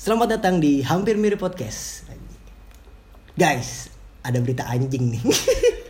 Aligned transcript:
Selamat 0.00 0.40
datang 0.40 0.64
di 0.64 0.80
Hampir 0.80 1.20
Mirip 1.20 1.44
Podcast. 1.44 2.08
Guys, 3.36 3.92
ada 4.24 4.40
berita 4.40 4.64
anjing 4.64 5.12
nih. 5.12 5.20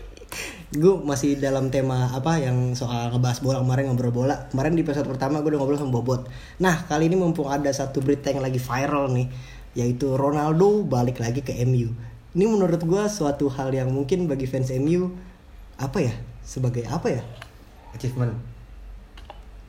gue 0.83 0.95
masih 1.07 1.39
dalam 1.39 1.71
tema 1.71 2.11
apa 2.11 2.43
yang 2.43 2.75
soal 2.75 3.15
ngebahas 3.15 3.39
bola 3.39 3.63
kemarin 3.63 3.87
ngobrol 3.87 4.11
bola. 4.11 4.51
Kemarin 4.51 4.75
di 4.75 4.83
episode 4.83 5.07
pertama 5.07 5.39
gue 5.39 5.55
udah 5.55 5.63
ngobrol 5.63 5.79
sama 5.79 5.95
Bobot. 5.95 6.27
Nah, 6.59 6.91
kali 6.91 7.07
ini 7.07 7.15
mumpung 7.15 7.55
ada 7.55 7.71
satu 7.71 8.03
berita 8.03 8.35
yang 8.35 8.43
lagi 8.43 8.59
viral 8.59 9.15
nih, 9.15 9.31
yaitu 9.79 10.19
Ronaldo 10.19 10.83
balik 10.83 11.23
lagi 11.23 11.47
ke 11.47 11.55
MU. 11.63 11.95
Ini 12.35 12.45
menurut 12.51 12.83
gue 12.83 13.03
suatu 13.07 13.47
hal 13.47 13.71
yang 13.71 13.95
mungkin 13.95 14.27
bagi 14.27 14.51
fans 14.51 14.75
MU 14.75 15.07
apa 15.79 16.03
ya? 16.03 16.19
Sebagai 16.43 16.83
apa 16.91 17.15
ya? 17.15 17.23
achievement 17.95 18.35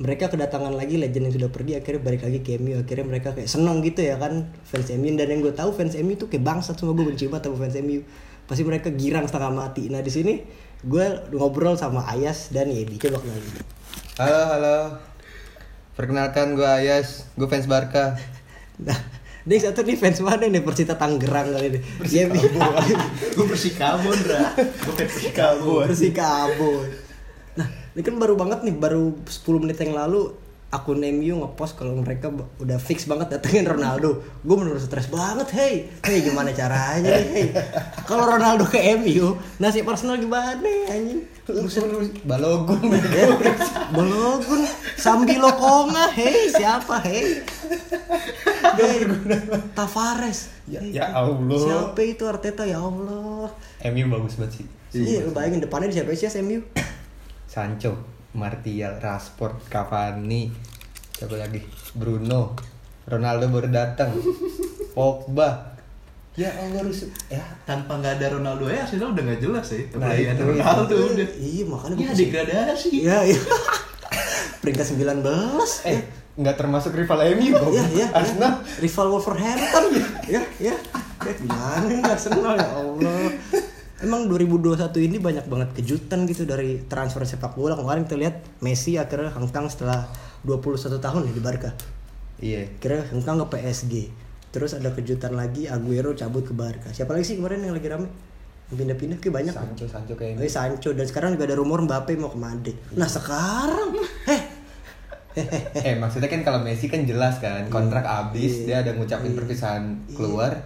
mereka 0.02 0.34
kedatangan 0.34 0.74
lagi 0.74 0.98
legend 0.98 1.30
yang 1.30 1.36
sudah 1.38 1.50
pergi 1.54 1.78
akhirnya 1.78 2.02
balik 2.02 2.26
lagi 2.26 2.42
ke 2.42 2.58
MU 2.58 2.82
akhirnya 2.82 3.06
mereka 3.06 3.38
kayak 3.38 3.46
seneng 3.46 3.86
gitu 3.86 4.02
ya 4.02 4.18
kan 4.18 4.50
fans 4.66 4.90
MU 4.98 5.14
dan 5.14 5.30
yang 5.30 5.46
gue 5.46 5.54
tahu 5.54 5.70
fans 5.78 5.94
MU 5.94 6.18
tuh 6.18 6.26
kayak 6.26 6.42
bangsat 6.42 6.74
semua 6.74 6.98
gue 6.98 7.06
benci 7.06 7.30
banget 7.30 7.54
sama 7.54 7.58
fans 7.62 7.78
MU 7.86 8.02
pasti 8.50 8.68
mereka 8.68 8.92
girang 8.92 9.24
setengah 9.30 9.54
mati. 9.54 9.88
Nah 9.88 10.04
di 10.04 10.12
sini 10.12 10.44
gue 10.82 11.06
ngobrol 11.32 11.78
sama 11.78 12.04
Ayas 12.10 12.50
dan 12.50 12.68
Yedi. 12.68 12.98
Coba 12.98 13.22
kenalin. 13.22 13.64
Halo 14.18 14.42
halo. 14.52 14.78
Perkenalkan 15.94 16.58
gue 16.58 16.66
Ayas. 16.66 17.30
Gue 17.38 17.46
fans 17.48 17.70
Barca. 17.70 18.18
Nah 18.82 18.98
ini 19.46 19.56
satu 19.56 19.86
nih 19.86 19.96
fans 19.96 20.20
mana 20.26 20.50
nih? 20.50 20.66
Persita 20.66 20.98
Tangerang 20.98 21.54
kali 21.54 21.78
ini. 21.78 21.80
Yedi. 22.04 22.42
Gue 23.38 23.46
Persikabo, 23.48 24.10
Ndra. 24.10 24.54
Gue 24.58 24.94
fans 24.98 25.14
Persikabo. 25.14 25.86
Persikabo 25.86 26.72
ini 27.92 28.02
kan 28.02 28.16
baru 28.16 28.34
banget 28.34 28.64
nih 28.64 28.74
baru 28.74 29.14
10 29.22 29.62
menit 29.62 29.78
yang 29.78 29.94
lalu 29.94 30.32
akun 30.72 31.04
MU 31.04 31.44
ngepost 31.44 31.76
kalau 31.76 32.00
mereka 32.00 32.32
udah 32.58 32.80
fix 32.80 33.04
banget 33.04 33.28
datengin 33.30 33.68
Ronaldo. 33.68 34.24
Gue 34.40 34.56
menurut 34.56 34.80
stres 34.80 35.12
banget, 35.12 35.52
hey, 35.52 35.74
hey 36.00 36.24
gimana 36.24 36.56
caranya 36.56 37.12
nih, 37.12 37.28
hey. 37.28 37.48
Kalau 38.08 38.24
Ronaldo 38.24 38.64
ke 38.64 38.80
MU, 38.96 39.36
nasib 39.60 39.84
Arsenal 39.84 40.16
gimana 40.16 40.64
anjing? 40.88 41.28
Buset. 41.44 41.84
Balogun 42.24 42.80
Balogun, 43.92 44.62
Sambilo 44.96 45.52
Konga, 45.52 46.08
hey 46.08 46.48
siapa, 46.48 47.04
hey? 47.04 47.44
Hey, 48.80 49.04
Tavares. 49.76 50.56
Ya- 50.72 50.80
Hey, 50.80 50.96
ya 50.96 51.12
Allah. 51.12 51.60
Siapa 51.60 52.00
itu 52.00 52.24
Arteta 52.24 52.64
ya 52.64 52.80
Allah? 52.80 53.52
MU 53.92 54.06
bagus 54.08 54.40
banget 54.40 54.64
sih 54.64 54.66
Iya, 54.94 55.28
lu 55.28 55.36
bayangin 55.36 55.60
depannya 55.60 55.92
siapa 55.92 56.16
sih 56.16 56.32
MU? 56.40 56.64
Sancho 57.52 57.92
Martial 58.32 58.96
Rashford 59.04 59.68
Cavani 59.68 60.48
siapa 61.12 61.36
lagi 61.36 61.60
Bruno 61.92 62.56
Ronaldo 63.04 63.52
baru 63.52 63.68
datang 63.68 64.16
Pogba 64.96 65.76
ya 66.40 66.48
Allah 66.48 66.80
rusuh 66.80 67.12
ya 67.28 67.44
Tanpa 67.68 68.00
nggak 68.00 68.24
ada 68.24 68.40
Ronaldo 68.40 68.72
ya 68.72 68.88
Arsenal 68.88 69.12
udah 69.12 69.24
nggak 69.28 69.42
jelas 69.44 69.68
ya. 69.68 69.84
Nah, 70.00 70.16
ada 70.16 70.32
itu, 70.32 70.44
Ronaldo 70.48 70.96
udah. 71.12 71.30
Iya, 71.36 71.64
makanya 71.68 71.96
Ya 72.00 72.12
degradasi. 72.16 72.88
Iya, 73.04 73.18
iya. 73.36 73.40
Peringkat 74.64 74.88
19. 74.96 75.92
eh 75.92 76.00
nggak 76.40 76.56
termasuk 76.56 76.96
rival 76.96 77.20
MU 77.36 77.52
kok 77.52 77.70
Iya, 77.76 77.84
iya. 77.92 78.08
Arsenal 78.16 78.64
iya. 78.64 78.80
Rival 78.80 79.08
Wolverhampton. 79.12 79.84
Ya, 80.32 80.42
ya. 80.56 80.76
Ya 81.22 81.34
gimana 81.38 82.16
senang 82.18 82.56
ya 82.58 82.70
Allah. 82.80 83.28
Emang 84.02 84.26
2021 84.26 84.90
ini 84.98 85.22
banyak 85.22 85.46
banget 85.46 85.70
kejutan 85.78 86.26
gitu 86.26 86.50
dari 86.50 86.82
transfer 86.90 87.22
sepak 87.22 87.54
bola. 87.54 87.78
Kemarin 87.78 88.10
kita 88.10 88.18
lihat 88.18 88.36
Messi 88.66 88.98
akhirnya 88.98 89.30
hengkang 89.30 89.70
setelah 89.70 90.10
21 90.42 90.98
tahun 90.98 91.30
ya 91.30 91.34
di 91.38 91.44
Barca. 91.44 91.70
iya 92.42 92.66
Kira 92.82 93.06
hengkang 93.14 93.38
ke 93.46 93.48
PSG. 93.54 93.94
Terus 94.50 94.74
ada 94.74 94.90
kejutan 94.90 95.38
lagi 95.38 95.70
Aguero 95.70 96.18
cabut 96.18 96.42
ke 96.42 96.54
Barca. 96.58 96.90
Siapa 96.90 97.14
lagi 97.14 97.30
sih 97.30 97.38
kemarin 97.38 97.62
yang 97.62 97.78
lagi 97.78 97.88
rame? 97.94 98.10
Pindah-pindah 98.74 99.22
kayak 99.22 99.36
banyak. 99.38 99.54
Sancho 99.54 99.86
Sancho 99.86 100.14
kayak 100.18 100.42
Oh, 100.42 100.44
iya, 100.44 100.50
Sancho 100.50 100.90
dan 100.98 101.06
sekarang 101.06 101.38
juga 101.38 101.54
ada 101.54 101.62
rumor 101.62 101.86
Mbappe 101.86 102.18
mau 102.18 102.34
ke 102.34 102.40
Madrid. 102.42 102.78
Nah 102.98 103.06
sekarang, 103.06 104.02
eh, 104.26 104.42
eh 105.86 105.96
maksudnya 106.02 106.26
kan 106.26 106.42
kalau 106.42 106.66
Messi 106.66 106.90
kan 106.90 107.06
jelas 107.06 107.38
kan 107.38 107.70
kontrak 107.70 108.02
habis 108.02 108.66
dia 108.66 108.82
ada 108.82 108.98
ngucapin 108.98 109.38
perpisahan 109.38 110.10
keluar 110.18 110.58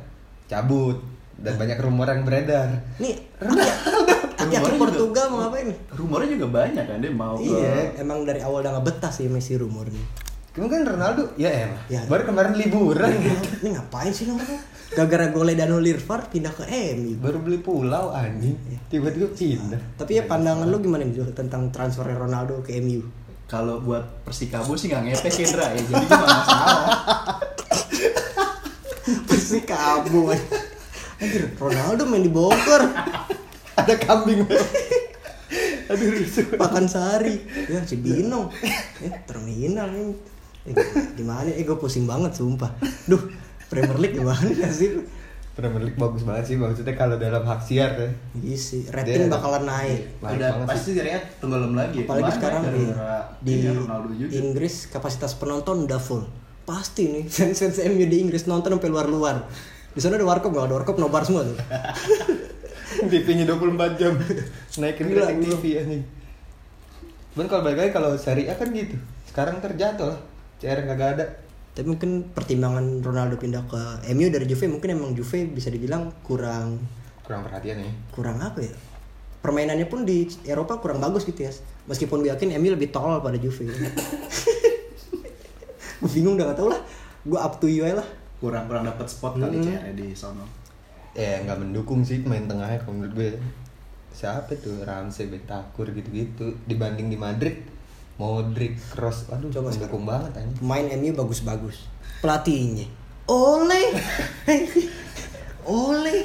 cabut 0.46 1.15
dan 1.36 1.54
banyak 1.60 1.78
rumor 1.84 2.08
yang 2.08 2.24
beredar 2.24 2.70
nih 3.00 3.16
rakyat 4.46 4.62
Rumornya 4.62 4.78
Portugal 4.80 5.26
mau 5.32 5.38
ngapain 5.48 5.66
nih? 5.72 5.78
Rumornya 5.96 6.30
juga 6.38 6.48
banyak 6.54 6.84
kan 6.86 6.98
dia 7.02 7.12
mau 7.12 7.36
ke 7.40 7.50
Iya, 7.50 7.98
emang 8.04 8.20
dari 8.28 8.40
awal 8.46 8.62
udah 8.62 8.72
nggak 8.78 8.86
betah 8.86 9.12
sih 9.12 9.26
Messi 9.26 9.58
rumornya. 9.58 10.04
Mungkin 10.56 10.88
Ronaldo 10.88 11.36
ya 11.36 11.52
elah. 11.52 11.82
Ya. 11.92 12.02
Baru 12.08 12.24
kemarin 12.32 12.56
liburan 12.56 13.12
gitu. 13.12 13.66
Ini 13.66 13.70
ngapain 13.76 14.12
sih 14.16 14.30
nomornya? 14.30 14.62
Gara-gara 14.96 15.28
gole 15.34 15.52
Dano 15.58 15.84
Lirvar 15.84 16.32
pindah 16.32 16.54
ke 16.56 16.64
MU. 16.96 17.20
Baru 17.20 17.44
beli 17.44 17.60
pulau 17.60 18.16
anjing. 18.16 18.56
Tiba-tiba 18.88 19.28
pindah. 19.36 19.82
Tapi 20.00 20.22
ya 20.22 20.24
pandangan 20.24 20.64
lu 20.70 20.80
gimana 20.80 21.04
nih 21.04 21.36
tentang 21.36 21.74
transfer 21.76 22.08
Ronaldo 22.08 22.64
ke 22.64 22.80
MU? 22.80 23.04
Kalau 23.52 23.84
buat 23.84 24.24
Persikabo 24.24 24.80
sih 24.80 24.88
nggak 24.88 25.04
ngepek 25.12 25.34
ya 25.44 25.48
Ndra 25.52 25.68
ya. 25.76 25.82
Jadi 25.84 26.06
nggak 26.08 26.24
masalah. 26.24 26.88
Kamu. 29.76 30.36
Anjir, 31.16 31.48
Ronaldo 31.56 32.04
main 32.06 32.22
di 32.22 32.30
Bogor, 32.30 32.84
Ada 33.76 33.94
kambing. 33.98 34.44
Aduh 35.86 36.08
rusuh. 36.12 36.58
Pakan 36.58 36.90
Sari, 36.90 37.40
ya 37.70 37.80
Cibinong, 37.82 38.50
eh 39.00 39.14
terminal 39.24 39.88
ini. 39.92 40.16
Eh, 40.66 40.74
gimana? 41.14 41.46
Eh 41.48 41.62
gue 41.62 41.78
pusing 41.78 42.04
banget 42.04 42.34
sumpah. 42.34 42.74
Duh, 43.06 43.22
Premier 43.70 43.96
League 43.96 44.18
gimana 44.18 44.50
sih? 44.68 44.98
Premier 45.54 45.88
League 45.88 45.96
bagus 45.96 46.28
banget 46.28 46.52
sih 46.52 46.58
maksudnya 46.60 46.98
kalau 46.98 47.16
dalam 47.16 47.46
hak 47.46 47.62
siar 47.64 47.96
ya. 47.96 48.10
Iya 48.36 48.58
sih, 48.58 48.82
rating 48.90 49.30
Dia- 49.30 49.32
bakalan 49.32 49.64
naik. 49.64 50.20
Naik 50.20 50.36
Udah 50.36 50.50
banget 50.52 50.68
pasti 50.68 50.90
dilihat 50.92 51.24
tenggelam 51.40 51.72
lagi. 51.72 51.98
Apalagi 52.04 52.24
Kemarin 52.28 52.36
sekarang 52.36 52.62
di, 53.40 53.54
di. 54.26 54.36
Inggris 54.36 54.90
kapasitas 54.90 55.38
penonton 55.38 55.86
udah 55.86 56.02
full. 56.02 56.26
Pasti 56.66 57.08
nih 57.08 57.24
fans 57.32 57.56
fans 57.56 57.78
MU 57.88 58.04
di 58.04 58.18
Inggris 58.20 58.50
nonton 58.50 58.76
sampai 58.76 58.90
luar-luar. 58.90 59.46
Di 59.96 60.04
sana 60.04 60.20
ada 60.20 60.28
warkop 60.28 60.52
nggak 60.52 60.68
ada 60.68 60.76
warkop 60.76 61.00
nobar 61.00 61.24
semua 61.24 61.48
tuh. 61.48 61.56
TV-nya 63.12 63.48
24 63.48 63.96
jam. 64.00 64.14
Naikin 64.84 65.08
Gila, 65.08 65.24
rating. 65.32 65.40
TV 65.56 65.64
anjing. 65.80 66.04
Cuman 67.32 67.48
kalau 67.48 67.62
balik 67.64 67.80
lagi 67.80 67.92
kalau 67.96 68.12
A 68.16 68.54
kan 68.60 68.68
gitu. 68.76 68.96
Sekarang 69.28 69.64
terjatuh 69.64 70.12
lah. 70.12 70.20
CR 70.60 70.84
nggak 70.84 71.12
ada. 71.20 71.26
Tapi 71.76 71.88
mungkin 71.92 72.32
pertimbangan 72.32 73.04
Ronaldo 73.04 73.36
pindah 73.36 73.68
ke 73.68 73.82
MU 74.16 74.32
dari 74.32 74.48
Juve 74.48 74.72
mungkin 74.72 74.96
emang 74.96 75.12
Juve 75.12 75.44
bisa 75.48 75.68
dibilang 75.68 76.12
kurang 76.24 76.80
Kurang 77.28 77.44
perhatian 77.44 77.84
ya. 77.84 77.92
kurang 78.16 78.40
apa 78.40 78.64
ya? 78.64 78.72
Permainannya 79.44 79.84
pun 79.92 80.08
di 80.08 80.24
Eropa 80.48 80.80
kurang 80.80 81.04
bagus 81.04 81.28
gitu 81.28 81.44
ya. 81.44 81.52
Meskipun 81.92 82.24
gue 82.24 82.32
yakin 82.32 82.56
MU 82.60 82.72
lebih 82.72 82.96
tolol 82.96 83.20
pada 83.20 83.36
Juve. 83.36 83.68
gue 86.00 86.10
bingung 86.16 86.40
udah 86.40 86.52
gak 86.52 86.58
tau 86.64 86.72
lah. 86.72 86.80
Gue 87.28 87.40
up 87.40 87.60
to 87.60 87.68
you 87.68 87.84
lah. 87.84 88.08
Kurang 88.38 88.68
kurang 88.68 88.84
dapat 88.84 89.08
spot 89.08 89.40
kali 89.40 89.58
Hmm. 89.60 89.66
CR 89.66 89.94
di 89.96 90.08
sono. 90.12 90.46
Ya 91.16 91.40
nggak 91.44 91.60
mendukung 91.64 92.04
sih 92.04 92.20
main 92.24 92.46
tengahnya 92.46 92.80
kalau 92.84 93.00
menurut 93.00 93.14
gue. 93.16 93.32
Siapa 94.16 94.56
tuh 94.60 94.84
Ramsey, 94.88 95.28
Bentakur 95.28 95.92
gitu-gitu 95.92 96.56
dibanding 96.68 97.12
di 97.12 97.20
Madrid. 97.20 97.60
Modric, 98.16 98.80
Cross, 98.96 99.28
aduh 99.28 99.52
Coba 99.52 99.76
mendukung 99.76 100.08
banget 100.08 100.40
anjing. 100.40 100.56
Pemain 100.64 100.88
MU 100.96 101.12
bagus-bagus. 101.12 101.84
Pelatihnya. 102.24 102.88
Oleh. 103.28 103.92
Oleh. 105.68 106.24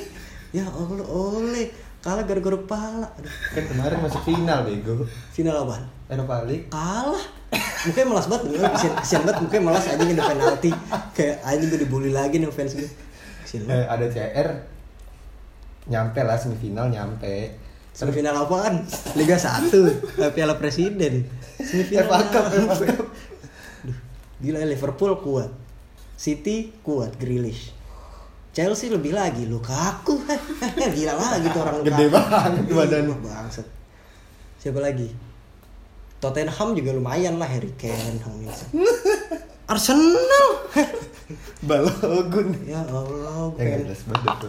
Ya 0.55 0.67
Allah, 0.71 1.07
oleh. 1.07 1.71
Kalah 2.01 2.25
gara-gara. 2.25 2.57
Aduh, 2.57 3.33
Kan 3.53 3.65
kemarin 3.69 3.99
masuk 4.01 4.23
final 4.25 4.65
bego. 4.65 5.05
final 5.37 5.69
apaan? 5.69 5.85
Eropa 6.09 6.49
League. 6.49 6.67
Kalah. 6.73 7.21
Mukanya 7.81 8.07
malas 8.13 8.27
banget, 8.29 8.43
bener. 8.53 8.73
kesian, 8.77 8.93
kesian 9.01 9.21
banget 9.25 9.39
mukanya 9.41 9.65
malas 9.69 9.85
aja 9.89 10.01
ada 10.01 10.25
penalti. 10.27 10.71
Kayak 11.17 11.37
anjing 11.45 11.69
gue 11.69 11.81
dibully 11.81 12.13
lagi 12.13 12.37
nih 12.37 12.49
fans 12.49 12.77
gue. 12.77 12.89
Kesian 13.45 13.65
Eh, 13.69 13.85
ada 13.85 14.05
CR 14.05 14.49
nyampe 15.89 16.21
lah 16.21 16.37
semifinal 16.37 16.93
nyampe. 16.93 17.57
Semifinal 17.91 18.37
apaan? 18.37 18.85
Liga 19.17 19.37
1, 19.37 19.73
eh, 20.21 20.31
Piala 20.31 20.57
Presiden. 20.57 21.25
Semifinal. 21.57 22.07
FA 22.07 22.19
Cup, 22.29 22.45
apa? 22.49 22.75
FA 22.77 22.87
Cup. 22.95 23.09
Gila 24.41 24.65
Liverpool 24.65 25.13
kuat. 25.21 25.51
City 26.17 26.73
kuat, 26.81 27.17
Grealish. 27.17 27.73
Chelsea 28.51 28.91
lebih 28.91 29.15
lagi 29.15 29.47
Lukaku. 29.47 30.19
gila 30.97 31.15
lagi 31.15 31.47
tuh 31.55 31.61
orang 31.63 31.87
Gede 31.87 32.07
Lukaku. 32.11 32.15
banget 32.15 32.65
badannya. 32.75 33.17
Bangsat. 33.23 33.67
Siapa 34.59 34.83
lagi? 34.83 35.09
Tottenham 36.21 36.77
juga 36.77 36.91
lumayan 36.93 37.41
lah 37.41 37.49
Harry 37.49 37.73
Kane. 37.79 38.21
Arsenal. 39.71 40.47
Balogun. 41.61 42.57
ya 42.67 42.83
Allah, 42.91 43.53
Ya, 43.55 43.55
pengen, 43.55 43.81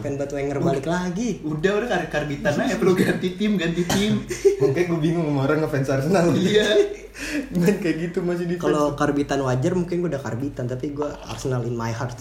pengen 0.01 0.15
buat 0.18 0.31
Wenger 0.31 0.57
balik 0.63 0.88
lagi. 0.88 1.44
Udah 1.45 1.77
udah 1.77 1.88
kar 1.91 2.03
karbitan 2.09 2.56
aja 2.57 2.79
perlu 2.79 2.97
ganti 2.97 3.38
tim 3.38 3.59
ganti 3.59 3.83
tim. 3.85 4.25
Makanya 4.63 4.85
gue 4.89 5.00
bingung 5.03 5.27
sama 5.29 5.45
orang 5.45 5.59
ngefans 5.62 5.91
Arsenal. 5.91 6.25
Iya. 6.33 6.65
Main 7.59 7.77
kayak 7.83 7.97
gitu 8.09 8.23
masih 8.23 8.47
di 8.47 8.56
Kalau 8.57 8.95
karbitan 8.95 9.44
wajar 9.44 9.75
mungkin 9.77 10.01
gue 10.01 10.09
udah 10.09 10.23
karbitan 10.23 10.65
tapi 10.65 10.95
gue 10.95 11.09
Arsenal 11.27 11.62
in 11.67 11.75
my 11.77 11.94
heart. 11.94 12.17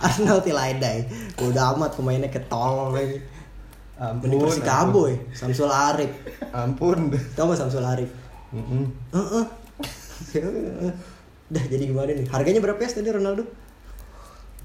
Arsenal 0.00 0.40
till 0.40 0.56
I 0.56 0.78
die. 0.78 1.04
Gua 1.36 1.52
udah 1.52 1.76
amat 1.76 1.98
pemainnya 1.98 2.30
ketol 2.32 2.94
lagi. 2.94 3.18
Ampun. 3.98 4.30
Mending 4.30 4.40
Persikabo 4.46 5.10
ya, 5.10 5.18
Samsul 5.34 5.74
Arif. 5.74 6.14
Ampun. 6.54 7.10
Tau 7.34 7.50
gak 7.50 7.58
Samsul 7.58 7.82
Arif? 7.82 8.06
Mm-mm. 8.54 8.86
Heeh. 9.10 9.44
Dah 11.48 11.64
jadi 11.64 11.88
gimana 11.88 12.12
nih? 12.12 12.28
Harganya 12.28 12.60
berapa 12.60 12.76
ya 12.76 12.88
tadi 12.92 13.08
Ronaldo? 13.08 13.44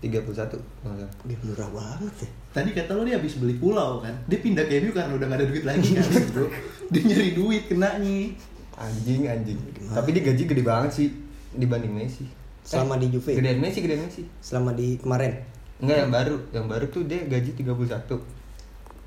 31 0.04 0.60
Masa. 0.84 1.08
Wih, 1.24 1.40
murah 1.48 1.70
banget 1.72 2.28
ya. 2.28 2.30
Tadi 2.52 2.70
kata 2.76 2.92
lo 2.92 3.08
dia 3.08 3.16
habis 3.16 3.40
beli 3.40 3.56
pulau 3.56 4.04
kan. 4.04 4.12
Dia 4.28 4.44
pindah 4.44 4.68
ke 4.68 4.84
MU 4.84 4.92
karena 4.92 5.16
udah 5.16 5.28
gak 5.32 5.40
ada 5.40 5.48
duit 5.48 5.64
lagi 5.64 5.96
kan, 5.96 6.04
bro. 6.36 6.48
Dia 6.92 7.02
nyari 7.08 7.32
duit 7.32 7.64
kenanya. 7.72 8.36
Anjing 8.76 9.24
anjing. 9.32 9.60
Tapi 9.96 10.10
dia 10.12 10.24
gaji 10.28 10.44
gede 10.44 10.64
banget 10.66 10.92
sih 10.92 11.08
dibanding 11.56 11.96
Messi. 11.96 12.28
Selama 12.68 13.00
di 13.00 13.08
Juve. 13.16 13.32
Gedean 13.32 13.64
Messi, 13.64 13.80
gedean 13.80 14.04
Messi. 14.04 14.28
Selama 14.44 14.76
di 14.76 15.00
kemarin. 15.00 15.40
Enggak 15.80 15.98
yang 16.04 16.12
baru, 16.12 16.36
yang 16.52 16.66
baru 16.68 16.86
tuh 16.92 17.08
dia 17.08 17.24
gaji 17.24 17.56
31. 17.56 18.20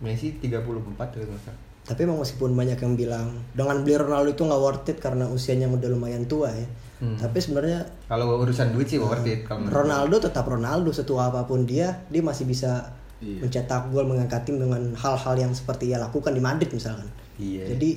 Messi 0.01 0.41
34 0.41 0.57
kalau 0.97 1.29
nggak 1.29 1.43
salah. 1.45 1.61
Tapi 1.87 2.01
emang 2.03 2.19
meskipun 2.19 2.57
banyak 2.57 2.79
yang 2.83 2.95
bilang 2.99 3.29
dengan 3.53 3.85
beli 3.85 3.95
Ronaldo 4.01 4.33
itu 4.35 4.43
nggak 4.43 4.61
worth 4.65 4.91
it 4.91 4.99
karena 4.99 5.29
usianya 5.29 5.69
udah 5.69 5.89
lumayan 5.93 6.25
tua 6.25 6.51
ya. 6.51 6.67
Hmm. 6.97 7.17
Tapi 7.21 7.37
sebenarnya 7.37 7.85
Kalau 8.09 8.41
urusan 8.41 8.73
duit 8.73 8.89
sih 8.89 8.97
worth 8.97 9.29
it 9.29 9.45
kalau 9.45 9.69
menurut 9.69 9.85
Ronaldo 9.85 10.17
tetap 10.17 10.49
Ronaldo 10.49 10.91
setua 10.97 11.29
apa 11.29 11.45
pun 11.45 11.69
dia, 11.69 12.05
dia 12.09 12.25
masih 12.25 12.49
bisa 12.49 12.97
Iya. 13.17 13.49
mencetak 13.49 13.89
gol 13.97 14.05
mengangkat 14.05 14.45
tim 14.45 14.61
dengan 14.61 14.93
hal-hal 14.93 15.35
yang 15.41 15.53
seperti 15.57 15.89
ia 15.89 15.97
lakukan 15.97 16.37
di 16.37 16.43
Madrid 16.45 16.69
misalkan. 16.69 17.09
Iya. 17.41 17.73
Jadi 17.73 17.97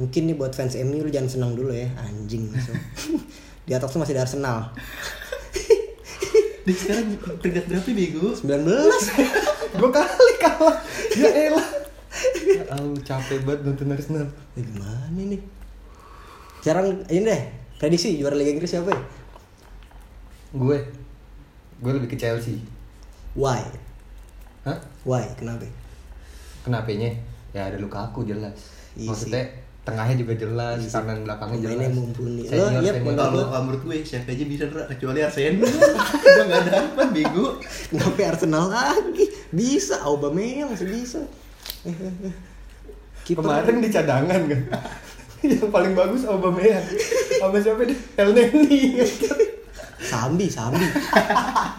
mungkin 0.00 0.32
nih 0.32 0.36
buat 0.36 0.52
fans 0.56 0.76
MU 0.80 1.04
lu 1.04 1.12
jangan 1.12 1.28
senang 1.28 1.52
dulu 1.52 1.76
ya, 1.76 1.88
anjing. 2.00 2.48
langsung. 2.48 2.76
di 3.68 3.72
atas 3.76 3.92
tuh 3.92 4.00
masih 4.00 4.16
ada 4.16 4.24
Arsenal. 4.24 4.72
Dia 6.66 6.74
sekarang 6.74 7.06
peringkat 7.38 7.64
berapa 7.68 7.90
bego? 7.92 8.32
19. 8.32 9.78
Dua 9.78 9.90
kali 9.92 10.34
kalah. 10.40 10.76
Ya 11.14 11.30
elah. 11.52 11.68
Ya 12.42 12.64
capek 13.04 13.44
banget 13.44 13.60
nonton 13.68 13.92
Arsenal. 13.92 14.26
Ya, 14.56 14.62
gimana 14.64 15.20
nih? 15.20 15.40
Sekarang 16.64 17.04
ini 17.12 17.28
deh, 17.28 17.42
prediksi 17.76 18.16
juara 18.16 18.36
Liga 18.36 18.52
Inggris 18.56 18.72
siapa 18.72 18.90
ya? 18.92 19.02
Gue 20.56 20.78
gue 21.80 21.92
lebih 21.92 22.08
ke 22.08 22.16
Chelsea. 22.16 22.60
Why? 23.36 23.60
Hah? 24.64 24.80
Why? 25.04 25.28
Kenapa? 25.36 25.68
Kenapanya? 26.64 27.12
Ya 27.52 27.68
ada 27.68 27.76
Lukaku 27.76 28.24
jelas. 28.24 28.56
Iya 28.96 29.12
Maksudnya 29.12 29.44
tengahnya 29.86 30.18
juga 30.18 30.34
jelas, 30.34 30.82
kanan 30.90 31.22
belakangnya 31.22 31.58
jelas. 31.62 31.78
Pemainnya 31.78 31.94
mumpuni. 31.94 32.42
Lo, 32.42 32.66
Senior, 32.66 32.82
iya, 32.82 32.92
senior. 32.98 33.14
Kalau 33.14 33.62
menurut 33.62 33.82
gue 33.86 33.96
siapa 34.02 34.28
aja 34.34 34.44
bisa 34.48 34.64
kecuali 34.66 35.18
Arsenal. 35.22 35.62
Udah 36.26 36.44
gak 36.50 36.62
dapat 36.66 37.08
bego. 37.14 37.46
Kenapa 37.62 38.20
Arsenal 38.34 38.66
lagi? 38.66 39.26
Bisa, 39.54 40.02
Aubameyang 40.02 40.74
masih 40.74 40.90
bisa. 40.90 41.22
Kiper 43.22 43.46
Kemarin 43.46 43.78
di 43.78 43.88
cadangan 43.92 44.40
kan. 44.50 44.60
yang 45.54 45.70
paling 45.70 45.94
bagus 45.94 46.26
Aubameyang. 46.26 46.82
Sama 47.38 47.56
siapa 47.60 47.82
deh? 47.84 47.98
El 48.16 48.28
Neni. 48.32 48.80
Sambi, 49.96 50.46
Sambi. 50.46 50.86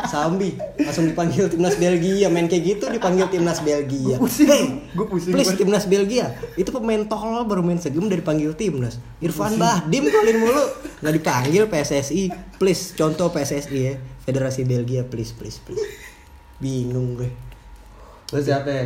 Sambi 0.10 0.50
langsung 0.82 1.06
dipanggil 1.06 1.48
timnas 1.48 1.78
Belgia 1.78 2.28
main 2.28 2.50
kayak 2.50 2.64
gitu 2.76 2.86
dipanggil 2.90 3.30
timnas 3.30 3.62
Belgia. 3.62 4.18
Gua 4.18 4.26
pusing. 4.26 4.50
Hey, 4.50 4.66
Gua 4.98 5.06
pusing 5.06 5.32
Please 5.38 5.54
banget. 5.54 5.62
timnas 5.62 5.86
Belgia. 5.86 6.26
Itu 6.58 6.74
pemain 6.74 7.06
tolol 7.06 7.46
baru 7.46 7.62
main 7.62 7.78
segem 7.78 8.10
udah 8.10 8.18
dipanggil 8.18 8.52
timnas. 8.58 8.98
Irfan 9.22 9.56
Bahdim 9.56 10.10
kalian 10.10 10.38
mulu 10.42 10.64
nggak 11.06 11.14
dipanggil 11.14 11.64
PSSI. 11.70 12.34
Please 12.58 12.98
contoh 12.98 13.30
PSSI 13.30 13.78
ya. 13.78 13.94
Federasi 14.26 14.66
Belgia 14.66 15.06
please 15.06 15.32
please 15.32 15.62
please. 15.62 15.80
Bingung 16.58 17.16
gue. 17.16 17.30
Terus 18.28 18.44
siapa 18.44 18.68
ya? 18.68 18.86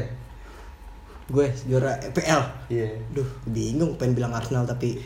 Gue 1.31 1.47
juara 1.65 1.95
EPL. 2.03 2.41
Iya. 2.67 2.99
Duh, 3.15 3.25
bingung 3.47 3.95
pengen 3.95 4.19
bilang 4.19 4.35
Arsenal 4.35 4.67
tapi 4.67 4.99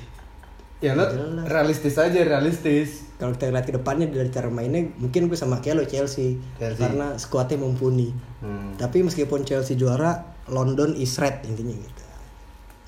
Ya 0.86 0.94
lo 0.94 1.02
Jelas. 1.04 1.50
realistis 1.50 1.98
aja, 1.98 2.20
realistis. 2.22 3.10
kalau 3.16 3.34
kita 3.34 3.50
lihat 3.50 3.66
ke 3.66 3.74
depannya 3.74 4.06
dari 4.06 4.28
cara 4.28 4.48
mainnya 4.48 4.86
mungkin 4.96 5.26
gue 5.26 5.34
sama 5.34 5.58
kayak 5.58 5.76
lo 5.76 5.86
Chelsea, 5.86 6.38
Chelsea. 6.56 6.78
karena 6.78 7.16
skuadnya 7.16 7.58
mumpuni. 7.58 8.14
Hmm. 8.38 8.76
Tapi 8.76 9.02
meskipun 9.02 9.42
Chelsea 9.42 9.74
juara, 9.74 10.14
London 10.48 10.94
is 10.94 11.16
red 11.16 11.42
intinya 11.42 11.74
gitu. 11.74 12.04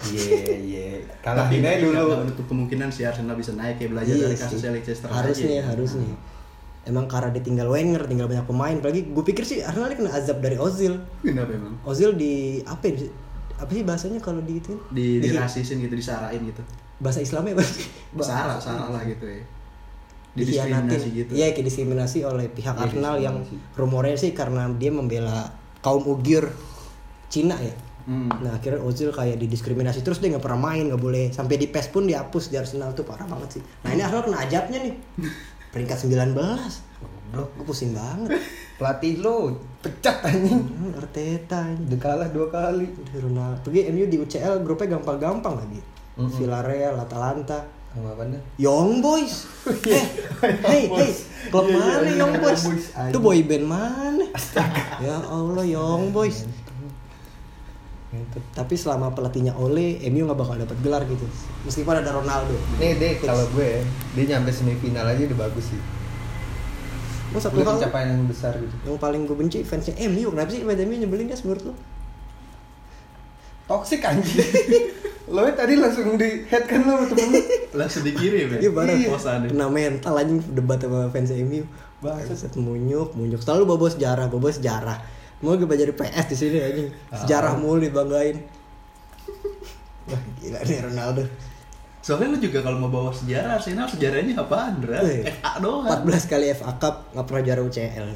Iya, 0.07 0.53
iya. 0.69 0.87
Kalah 1.19 1.47
Tapi 1.47 1.57
aja 1.57 1.81
nggak 1.81 1.81
dulu. 1.81 2.13
menutup 2.21 2.45
kemungkinan 2.45 2.91
si 2.91 3.01
Arsenal 3.01 3.33
bisa 3.33 3.57
naik 3.57 3.81
kayak 3.81 3.91
belajar 3.91 4.13
dari 4.13 4.29
Iya 4.29 4.37
kasus. 4.37 4.61
Leicester 4.61 5.07
harusnya 5.09 5.49
aja. 5.57 5.73
harusnya. 5.73 6.13
Emang 6.83 7.03
karena 7.03 7.33
ditinggal 7.33 7.67
Wenger, 7.67 8.03
tinggal 8.05 8.27
banyak 8.27 8.45
pemain. 8.45 8.75
Apalagi 8.77 9.09
gue 9.09 9.23
pikir 9.25 9.41
sih 9.41 9.59
Arsenal 9.59 9.89
kena 9.89 10.13
azab 10.13 10.37
dari 10.37 10.55
Ozil. 10.55 11.01
Kenapa 11.19 11.49
emang? 11.49 11.73
Ozil 11.81 12.13
di 12.13 12.61
apa 12.61 12.83
ya? 12.85 13.09
Apa 13.57 13.71
sih 13.73 13.81
bahasanya 13.81 14.21
kalau 14.21 14.37
di 14.39 14.61
itu? 14.61 14.77
Di 14.91 15.17
dirasisin 15.17 15.81
gitu, 15.81 15.95
disarain 15.95 16.37
gitu. 16.37 16.61
Bahasa 16.97 17.19
Islamnya 17.21 17.57
apa 17.57 17.63
sih? 17.65 17.87
Sarah, 18.27 18.57
salah 18.57 18.89
lah 18.89 19.01
gitu 19.05 19.25
ya. 19.25 19.43
Dikhianatin. 20.37 20.85
Didiskriminasi 20.85 21.09
gitu. 21.17 21.31
Iya, 21.33 21.47
kayak 21.53 21.65
diskriminasi 21.65 22.17
oleh 22.25 22.45
pihak 22.53 22.75
Iya, 22.77 22.83
Arsenal 22.85 23.15
yang 23.17 23.35
rumornya 23.73 24.17
sih 24.17 24.31
karena 24.37 24.69
dia 24.77 24.93
membela 24.93 25.49
kaum 25.81 26.05
Uighur 26.05 26.53
Cina 27.27 27.57
ya. 27.57 27.73
Hmm. 28.07 28.31
Nah 28.39 28.55
akhirnya 28.55 28.79
Ozil 28.87 29.11
kayak 29.11 29.35
didiskriminasi 29.35 29.99
terus 29.99 30.23
dia 30.23 30.31
nggak 30.31 30.39
pernah 30.39 30.71
main 30.71 30.87
nggak 30.87 31.01
boleh 31.01 31.27
sampai 31.35 31.59
di 31.59 31.67
PES 31.67 31.91
pun 31.91 32.07
dihapus 32.07 32.47
di 32.47 32.55
Arsenal 32.55 32.95
tuh 32.95 33.03
parah 33.03 33.27
banget 33.27 33.59
sih. 33.59 33.63
Nah 33.83 33.91
ini 33.91 33.99
Arsenal 33.99 34.23
kena 34.31 34.39
ajabnya 34.47 34.79
nih 34.79 34.95
peringkat 35.75 35.97
19 36.07 36.31
Goblok. 37.27 37.49
Gue 37.59 37.65
pusing 37.67 37.91
banget. 37.91 38.39
Pelatih 38.79 39.19
lo 39.19 39.59
pecat 39.83 40.23
anjing. 40.23 40.63
Hmm, 40.63 40.95
Arteta 40.95 41.59
anjing. 41.67 41.87
Udah 41.91 41.99
kalah 41.99 42.29
dua 42.31 42.47
kali. 42.47 42.87
Udah 42.87 43.15
Ronaldo. 43.19 43.59
Pergi 43.67 43.91
MU 43.91 44.05
di 44.07 44.17
UCL 44.21 44.63
grupnya 44.63 44.95
gampang-gampang 44.95 45.59
lagi. 45.59 45.79
Mm-mm. 46.17 46.33
Villarreal, 46.33 46.97
Atalanta, 46.97 47.69
Sama 47.93 48.13
apa 48.13 48.25
dah? 48.25 48.41
Young 48.57 49.05
Boys. 49.05 49.45
eh, 49.93 50.05
hey, 50.65 50.85
hey, 50.89 51.09
klub 51.49 51.65
Iya, 51.69 51.77
iya, 51.77 51.81
mana 51.81 52.09
iya, 52.09 52.19
Young 52.19 52.33
iya, 52.33 52.41
Boys? 52.41 52.63
Itu 52.89 53.19
boy 53.21 53.39
band 53.45 53.65
mana? 53.69 54.25
ya 55.05 55.15
Allah 55.29 55.65
Young 55.65 56.09
Boys. 56.09 56.45
Tapi 58.53 58.73
selama 58.73 59.13
pelatihnya 59.13 59.53
Ole, 59.53 60.01
MU 60.09 60.25
nggak 60.25 60.39
bakal 60.39 60.55
dapat 60.57 60.77
gelar 60.81 61.03
gitu. 61.05 61.25
Meskipun 61.67 62.01
ada 62.01 62.09
Ronaldo. 62.15 62.55
Nih 62.81 62.97
deh 62.97 63.13
kalau 63.21 63.45
gue 63.53 63.85
dia 64.17 64.23
nyampe 64.25 64.49
semifinal 64.49 65.05
aja 65.05 65.21
udah 65.21 65.37
bagus 65.37 65.69
sih. 65.69 65.81
Mau 67.35 67.43
satu 67.43 67.59
hal 67.59 67.75
pencapaian 67.75 68.15
yang 68.15 68.23
besar 68.23 68.55
gitu. 68.55 68.71
yang 68.87 68.95
paling 68.97 69.27
gue 69.27 69.35
benci 69.35 69.59
fansnya 69.61 69.93
MU. 70.07 70.31
Kenapa 70.31 70.49
sih 70.49 70.63
fans 70.63 70.81
MU 70.87 70.95
nyebelin 70.97 71.27
guys 71.27 71.43
menurut 71.43 71.63
lo? 71.69 71.73
Toxic 73.67 73.99
anjing. 73.99 74.39
lo 75.27 75.43
tadi 75.51 75.75
langsung 75.75 76.15
di 76.15 76.47
head 76.47 76.63
kan 76.63 76.87
lo 76.87 77.03
temen 77.03 77.35
lo. 77.35 77.41
Langsung 77.83 78.03
dikirim 78.07 78.57
ya. 78.57 78.57
Iya 78.63 78.71
bareng 78.71 78.99
Posannya. 79.11 79.49
Kena 79.51 79.67
mental 79.67 80.13
anjing 80.15 80.39
debat 80.55 80.79
sama 80.79 81.11
fans 81.11 81.31
MU. 81.35 81.67
Bangsat 81.99 82.55
munyuk, 82.55 83.11
munyuk. 83.13 83.43
Selalu 83.43 83.63
bawa 83.67 83.91
sejarah, 83.91 84.25
bawa 84.31 84.49
sejarah. 84.49 84.97
Mau 85.43 85.53
gue 85.53 85.67
belajar 85.67 85.91
PS 85.91 86.25
di 86.31 86.35
sini 86.39 86.57
anjing. 86.63 86.89
Sejarah 87.11 87.59
mulu 87.59 87.83
dibanggain. 87.83 88.39
Wah, 90.07 90.21
gila 90.39 90.59
nih 90.63 90.79
Ronaldo. 90.87 91.23
Soalnya 91.99 92.31
lu 92.31 92.37
juga 92.39 92.63
kalau 92.63 92.79
mau 92.79 92.87
bawa 92.87 93.11
sejarah 93.11 93.59
Arsenal 93.59 93.91
sejarahnya 93.91 94.39
apaan, 94.39 94.79
Dra? 94.79 95.03
FA 95.03 95.59
doang. 95.59 95.83
14 96.07 96.31
kali 96.31 96.45
FA 96.55 96.71
Cup 96.79 97.11
nggak 97.11 97.25
pernah 97.27 97.41
juara 97.43 97.61
UCL. 97.67 98.07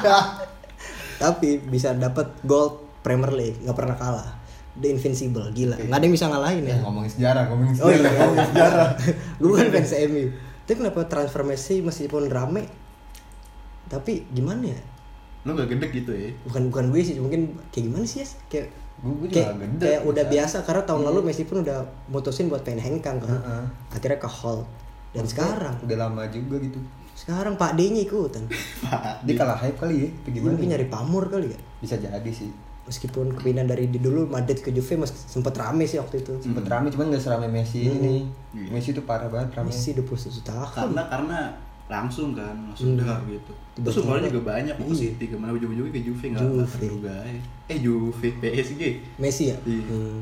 Tapi 1.22 1.48
bisa 1.68 1.92
dapat 1.92 2.40
gold 2.40 3.04
Premier 3.04 3.28
League, 3.36 3.60
nggak 3.60 3.76
pernah 3.76 3.96
kalah. 4.00 4.45
The 4.76 4.88
Invincible, 4.90 5.48
gila. 5.50 5.76
Nggak 5.76 5.92
ada 5.92 6.04
yang 6.04 6.14
bisa 6.14 6.26
ngalahin 6.26 6.62
ya. 6.62 6.70
Ya 6.70 6.78
ngomongin 6.80 7.10
sejarah, 7.10 7.42
ngomongin 7.48 7.74
Oh 7.74 7.88
sejarah. 7.88 7.96
iya, 7.96 8.10
ngomongin 8.20 8.46
sejarah. 8.50 8.88
gue 9.36 9.48
bukan 9.48 9.68
fans 9.70 9.92
MU. 10.06 10.24
Tapi 10.62 10.74
kenapa 10.76 11.00
transfer 11.06 11.42
Messi 11.42 11.74
meskipun 11.78 12.26
rame, 12.26 12.62
tapi 13.86 14.26
gimana 14.28 14.66
ya? 14.66 14.80
Lu 15.42 15.54
gak 15.54 15.70
gede 15.70 15.86
gitu 15.94 16.10
ya? 16.10 16.30
Bukan 16.44 16.68
bukan 16.68 16.84
gue 16.90 17.00
sih, 17.00 17.16
mungkin 17.16 17.54
kayak 17.70 17.84
gimana 17.86 18.04
sih 18.04 18.20
ya? 18.20 18.28
Kayak 18.48 18.68
Gue 18.96 19.12
gue 19.14 19.28
juga 19.28 19.44
kayak, 19.46 19.54
gede. 19.60 19.84
kayak 19.86 20.02
udah 20.04 20.24
biasa 20.26 20.56
karena 20.62 20.82
tahun 20.82 21.02
lalu 21.04 21.18
Messi 21.22 21.44
pun 21.44 21.60
udah 21.60 21.78
mutusin 22.08 22.48
buat 22.48 22.60
pengen 22.60 22.80
hengkang 22.82 23.16
kan. 23.16 23.28
Heeh. 23.30 23.64
Akhirnya 23.92 24.16
ke 24.16 24.26
hold. 24.26 24.64
Dan 25.12 25.24
sekarang, 25.24 25.76
udah 25.80 25.96
lama 25.98 26.28
juga 26.28 26.56
gitu. 26.58 26.76
sekarang 27.14 27.56
Pak 27.56 27.72
D-nya 27.72 28.04
ikutan. 28.04 28.44
Dia 29.24 29.34
kalah 29.34 29.56
hype 29.56 29.78
kali 29.78 29.96
ya, 29.96 30.08
Gimana? 30.20 30.32
gimana? 30.34 30.52
Mungkin 30.52 30.68
nyari 30.68 30.86
pamor 30.86 31.24
kali 31.26 31.48
ya. 31.48 31.58
Bisa 31.78 31.96
jadi 31.96 32.28
sih. 32.28 32.52
Meskipun 32.86 33.34
kepindahan 33.34 33.66
dari 33.66 33.86
di 33.86 33.98
dulu 33.98 34.24
Madrid 34.26 34.56
ke 34.56 34.70
Juve 34.70 34.94
mas 34.96 35.10
sempet 35.10 35.50
rame 35.52 35.84
sih 35.84 35.98
waktu 35.98 36.22
itu. 36.22 36.38
Sempet 36.38 36.62
rame 36.64 36.86
cuman 36.88 37.10
gak 37.10 37.18
serame 37.20 37.48
Messi 37.48 37.82
ini. 37.84 38.22
Iya. 38.52 38.70
Messi 38.70 38.90
tuh 38.90 39.02
parah 39.02 39.26
banget 39.26 39.54
rame. 39.54 39.68
Messi 39.68 39.90
27 39.92 40.06
tahun. 40.40 40.70
Karena 40.72 41.02
karena 41.04 41.38
langsung 41.86 42.30
kan 42.32 42.50
langsung 42.64 42.94
Hmm. 42.94 42.98
dar 43.00 43.22
gitu 43.24 43.50
Tiba-tiba. 43.72 43.84
terus 43.84 43.96
kemarin 44.00 44.22
juga 44.24 44.42
banyak 44.48 44.74
mau 44.76 44.86
ke 44.86 44.90
Iya. 44.92 45.02
City 45.04 45.24
ke 45.24 45.36
mana 45.36 45.50
ujung-ujungnya 45.52 45.92
ke 45.92 46.00
Juve 46.00 46.24
nggak 46.28 46.46
terduga 46.72 47.12
aja. 47.16 47.40
eh 47.64 47.78
Juve 47.78 48.28
PSG 48.36 48.82
Messi 49.16 49.44
ya 49.46 49.56
Iya. 49.60 49.82
Hmm. 49.84 50.18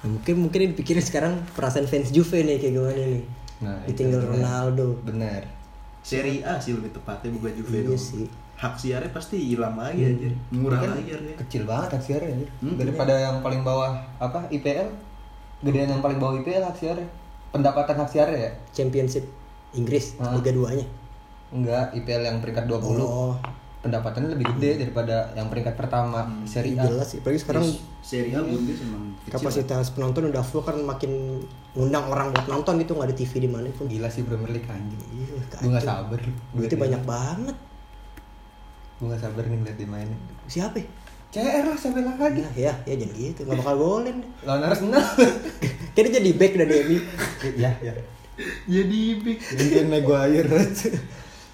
Nah, 0.00 0.08
mungkin 0.08 0.34
mungkin 0.40 0.58
yang 0.60 0.70
dipikirin 0.72 0.98
sekarang 1.00 1.34
perasaan 1.52 1.86
fans 1.86 2.10
Juve 2.10 2.38
nih 2.40 2.56
kayak 2.56 2.72
gimana 2.72 3.02
nih 3.08 3.24
Nah, 3.60 3.78
ditinggal 3.84 4.18
itu. 4.18 4.30
Ronaldo 4.32 4.86
benar 5.04 5.42
Serie 6.00 6.42
A 6.42 6.56
sih 6.56 6.72
lebih 6.72 6.90
tepatnya 6.90 7.28
bukan 7.30 7.50
Juve 7.52 7.76
Iya 7.76 7.86
doang. 7.86 8.00
sih. 8.00 8.26
Hak 8.60 8.74
siarnya 8.76 9.08
pasti 9.08 9.40
hilang 9.40 9.72
lagi 9.74 10.04
aja 10.04 10.28
murah 10.52 10.76
Kan 10.78 10.92
lagi 10.92 11.10
harganya. 11.10 11.36
kecil 11.40 11.64
banget 11.64 11.96
aksiarnya 11.96 12.28
anjir. 12.30 12.50
Hmm, 12.60 12.76
daripada 12.76 13.14
yang 13.16 13.36
paling 13.40 13.62
bawah 13.62 13.90
apa 14.18 14.44
IPL 14.48 14.88
gedean 15.60 15.88
yang 15.88 16.00
paling 16.00 16.16
bawah 16.16 16.36
IPL 16.36 16.64
aksiarnya 16.66 17.08
pendapatan 17.50 17.96
aksiarnya 17.98 18.38
ya? 18.38 18.50
Championship 18.70 19.24
Inggris 19.72 20.12
Ah. 20.16 20.36
Liga 20.36 20.52
2 20.52 20.76
nya 20.76 20.86
enggak 21.50 21.96
IPL 21.96 22.22
yang 22.22 22.38
peringkat 22.38 22.64
20 22.64 23.00
oh. 23.00 23.34
Pendapatannya 23.80 24.36
lebih 24.36 24.44
gede 24.54 24.84
daripada 24.84 25.32
yang 25.32 25.48
peringkat 25.48 25.72
pertama 25.72 26.28
Serie 26.44 26.76
A. 26.76 26.84
Jelas 26.84 27.06
sih. 27.06 27.18
Apalagi 27.18 27.40
sekarang 27.40 27.64
Serie 27.98 28.36
A 28.36 28.44
Bundes 28.44 28.76
emang 28.78 29.16
kecil. 29.18 29.40
kapasitas 29.40 29.88
penonton 29.90 30.28
udah 30.28 30.44
full 30.44 30.60
kan 30.60 30.76
makin 30.76 31.40
ngundang 31.72 32.04
orang 32.06 32.28
buat 32.28 32.44
nonton 32.46 32.76
gitu. 32.76 32.92
Nggak 32.92 33.08
ada 33.08 33.16
TV 33.16 33.32
di 33.40 33.48
mana 33.48 33.72
pun 33.72 33.88
gila 33.88 34.12
sih 34.12 34.20
Premier 34.20 34.52
League 34.52 34.68
anjing. 34.68 35.00
Iya, 35.16 35.32
gue 35.32 35.72
gak 35.72 35.80
sabar. 35.80 36.20
Duitnya. 36.52 36.76
banyak 36.76 37.02
banget. 37.08 37.56
Gue 39.00 39.06
gak 39.08 39.22
sabar 39.22 39.42
nih 39.42 39.56
ngeliat 39.56 39.76
dia 39.76 39.88
main 39.88 40.08
Siapa? 40.44 40.76
ya? 40.76 40.86
CR 41.30 41.64
lah 41.64 41.78
sampai 41.78 42.02
lagi 42.02 42.42
Ya, 42.42 42.50
ya, 42.52 42.74
ya 42.84 42.94
jangan 42.98 43.16
gitu. 43.16 43.40
Gak 43.44 43.56
bakal 43.56 43.74
golin. 43.76 44.18
lawan 44.42 44.60
Arsenal 44.62 45.00
Kayaknya 45.94 46.12
jadi 46.18 46.30
back 46.34 46.52
dari 46.54 46.74
MU. 46.84 46.98
ya 47.56 47.70
ya 47.80 47.92
jadi 48.66 49.00
big 49.18 49.36
mungkin 49.36 49.84
Maguire 49.88 50.48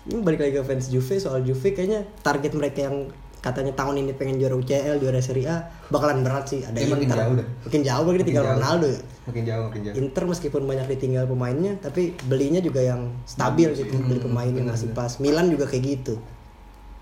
Ini 0.07 0.23
balik 0.23 0.39
lagi 0.39 0.55
ke 0.55 0.63
fans 0.63 0.87
Juve 0.87 1.19
soal 1.19 1.43
Juve 1.43 1.71
kayaknya 1.71 2.07
target 2.21 2.53
mereka 2.53 2.85
yang 2.85 3.11
katanya 3.37 3.75
tahun 3.75 4.01
ini 4.01 4.13
pengen 4.13 4.39
juara 4.39 4.55
UCL, 4.55 4.99
juara 4.99 5.19
Serie 5.19 5.47
A 5.47 5.57
bakalan 5.89 6.23
berat 6.23 6.47
sih. 6.47 6.63
Ada 6.63 6.79
makin 6.81 7.07
Inter. 7.07 7.19
jauh 7.21 7.35
dah. 7.37 7.47
Makin 7.63 7.81
jauh 7.81 8.05
lagi 8.05 8.11
Makin 8.13 8.27
tinggal 8.27 8.45
jauh. 8.45 8.55
Ronaldo 8.55 8.87
ya. 8.87 9.01
makin 9.23 9.43
jauh 9.43 9.63
makin 9.65 9.81
jauh 9.83 9.95
Inter 9.97 10.23
meskipun 10.25 10.63
banyak 10.63 10.87
ditinggal 10.89 11.25
pemainnya, 11.27 11.73
tapi 11.77 12.03
belinya 12.25 12.59
juga 12.59 12.79
yang 12.81 13.11
stabil 13.25 13.71
gitu, 13.73 13.95
beli 14.01 14.19
pemainnya 14.19 14.63
benar, 14.63 14.75
masih 14.75 14.91
pas. 14.93 15.19
Milan 15.19 15.47
juga 15.47 15.67
kayak 15.67 15.83
gitu. 15.85 16.15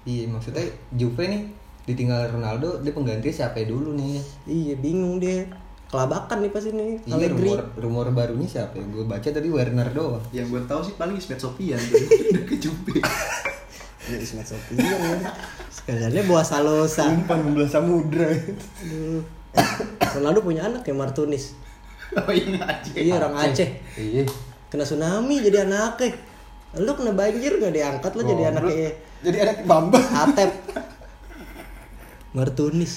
Iya 0.04 0.24
maksudnya 0.24 0.62
Juve 0.90 1.24
nih 1.24 1.42
ditinggal 1.84 2.30
Ronaldo 2.30 2.80
dia 2.80 2.90
pengganti 2.90 3.28
siapa 3.28 3.60
dulu 3.62 3.92
nih 3.92 4.16
Iya, 4.44 4.74
bingung 4.76 5.18
dia. 5.18 5.44
Kelabakan 5.86 6.40
nih 6.40 6.50
pas 6.50 6.64
ini. 6.64 6.96
Iya 7.02 7.14
Allegri. 7.14 7.44
rumor 7.46 7.60
rumor 7.76 8.06
barunya 8.10 8.44
siapa 8.44 8.74
ya? 8.74 8.84
Gue 8.84 9.04
baca 9.04 9.24
tadi 9.24 9.46
Werner 9.46 9.88
doang. 9.88 10.18
yang 10.30 10.46
gue 10.46 10.58
tahu 10.62 10.80
sih 10.82 10.94
paling 10.94 11.14
Ismet 11.14 11.38
Sofian 11.38 11.76
udah 12.30 12.44
ke 12.44 12.56
Juve 12.56 12.98
Ya, 14.04 14.16
Ismet 14.18 14.44
Sofian 14.44 14.80
ya. 14.80 15.32
Sekaliannya 15.66 16.22
bawa 16.24 16.42
Salosa. 16.42 17.04
Umpan 17.06 17.40
membelah 17.40 17.70
samudra. 17.70 18.28
Aduh. 18.28 19.22
Ronaldo 20.14 20.40
punya 20.40 20.66
anak 20.66 20.82
ya 20.82 20.92
Martunis. 20.92 21.54
oh 22.12 22.30
ini 22.30 22.56
aja 22.56 22.90
Iya 22.90 23.12
orang 23.16 23.32
Aceh. 23.42 23.68
Iya. 23.94 24.22
Kena 24.66 24.82
tsunami 24.82 25.38
jadi 25.38 25.62
anaknya. 25.62 26.10
Lu 26.74 26.90
kena 26.92 27.12
banjir 27.12 27.52
nggak 27.54 27.72
diangkat 27.72 28.12
lo 28.12 28.22
jadi 28.22 28.42
Goblok. 28.44 28.50
anaknya 28.66 28.90
Jadi 29.22 29.36
anak 29.40 29.56
Bambang. 29.64 30.04
Atep. 30.04 30.50
Martunis. 32.36 32.92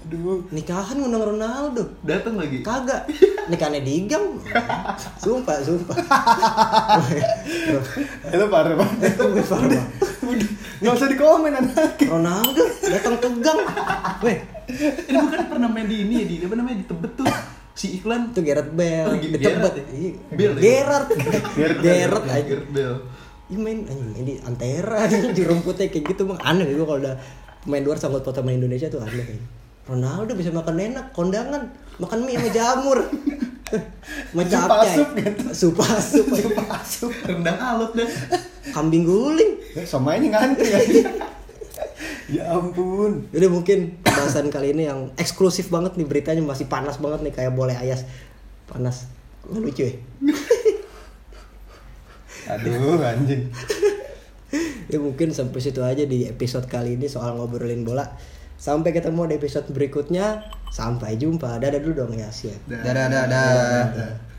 Aduh. 0.00 0.42
Nikahan 0.50 0.96
ngundang 0.96 1.36
Ronaldo. 1.36 1.82
datang 2.02 2.34
lagi 2.34 2.58
Kagak. 2.60 3.06
Nikahnya 3.50 3.80
di 3.80 4.06
gang. 4.06 4.40
Sumpah, 5.22 5.60
sumpah. 5.60 5.96
Itu 8.26 8.44
parah 8.48 8.74
banget. 8.74 9.14
Wih, 9.20 9.44
parah. 9.46 9.84
Nggak 10.80 10.92
usah 10.96 11.08
dikomen 11.08 11.52
anak. 11.52 12.00
Ronaldo 12.02 12.64
datang 12.80 13.14
ke 13.20 13.28
gang. 13.44 13.60
Weh, 14.20 14.38
ini 15.06 15.16
bukan 15.18 15.40
pernah 15.46 15.68
main 15.68 15.86
di 15.86 15.96
ini 16.02 16.14
ya 16.18 16.26
di 16.26 16.34
apa 16.40 16.54
namanya 16.56 16.76
di 16.80 16.86
Tebet 16.88 17.12
tuh 17.14 17.26
si 17.72 18.00
iklan 18.00 18.32
itu 18.32 18.40
Gareth 18.40 18.72
Bale. 18.72 19.08
Oh, 19.08 19.16
Di 19.16 19.28
Gerrard 19.36 19.76
Tebet. 21.08 21.44
ya? 21.84 22.32
Iya. 22.40 22.90
Ya? 23.50 23.58
Main 23.58 23.78
anjing 23.84 24.08
main 24.14 24.24
di 24.24 24.34
Antera 24.40 25.10
di 25.36 25.42
rumputnya 25.42 25.90
kayak 25.90 26.04
gitu 26.06 26.22
bang 26.24 26.38
aneh 26.40 26.70
gue 26.70 26.86
kalau 26.86 27.02
udah 27.02 27.14
pemain 27.60 27.82
luar 27.82 27.98
sangkut 27.98 28.22
foto 28.22 28.40
main 28.40 28.56
Indonesia 28.56 28.86
tuh 28.86 29.02
aneh 29.02 29.20
kayaknya. 29.20 29.46
Ronaldo 29.90 30.38
bisa 30.38 30.54
makan 30.54 30.78
enak 30.78 31.10
kondangan 31.10 31.66
makan 31.98 32.18
mie 32.22 32.38
sama 32.38 32.50
jamur 32.50 32.98
Supasup 33.70 35.08
gitu. 35.14 35.42
supasup 35.54 36.26
Masuk. 36.58 37.10
rendang 37.22 37.54
alot 37.54 37.94
dah 37.94 38.06
kambing 38.70 39.06
guling 39.06 39.58
Sama 39.86 40.18
ini 40.18 40.30
ngantri 40.30 40.70
ya. 40.74 40.78
ya 42.30 42.42
ampun. 42.50 43.30
jadi 43.30 43.46
mungkin 43.46 43.98
pembahasan 44.02 44.50
kali 44.50 44.74
ini 44.74 44.90
yang 44.90 45.10
eksklusif 45.14 45.70
banget 45.70 45.94
nih 45.94 46.06
beritanya 46.06 46.42
masih 46.42 46.66
panas 46.66 46.98
banget 46.98 47.22
nih 47.26 47.34
kayak 47.34 47.54
boleh 47.54 47.74
ayas 47.78 48.06
panas 48.66 49.06
lucu 49.46 49.86
ya 49.86 49.94
Aduh 52.58 52.98
anjing. 53.04 53.46
ya 54.92 54.98
mungkin 54.98 55.30
sampai 55.30 55.60
situ 55.62 55.84
aja 55.86 56.02
di 56.02 56.26
episode 56.26 56.66
kali 56.66 56.98
ini 56.98 57.06
soal 57.06 57.38
ngobrolin 57.38 57.86
bola. 57.86 58.10
Sampai 58.60 58.90
ketemu 58.90 59.30
di 59.30 59.34
episode 59.38 59.70
berikutnya. 59.70 60.46
Sampai 60.74 61.14
jumpa. 61.20 61.62
Dadah 61.62 61.80
dulu 61.82 62.06
dong 62.06 62.18
ya 62.18 62.32
siap. 62.32 62.58
Dadah 62.66 63.06
dadah. 63.08 64.29